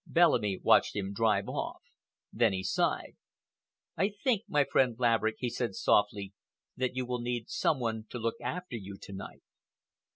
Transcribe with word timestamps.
Bellamy 0.07 0.57
watched 0.63 0.95
him 0.95 1.13
drive 1.13 1.47
off. 1.47 1.83
Then 2.33 2.53
he 2.53 2.63
sighed. 2.63 3.17
"I 3.95 4.09
think, 4.23 4.41
my 4.47 4.63
friend 4.63 4.95
Laverick," 4.97 5.35
he 5.37 5.49
said 5.51 5.75
softly, 5.75 6.33
"that 6.75 6.95
you 6.95 7.05
will 7.05 7.21
need 7.21 7.49
some 7.51 7.79
one 7.79 8.07
to 8.09 8.17
look 8.17 8.41
after 8.41 8.75
you 8.77 8.97
to 8.97 9.13
night." 9.13 9.43